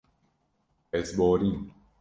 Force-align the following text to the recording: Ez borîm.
Ez 0.99 1.09
borîm. 1.17 1.55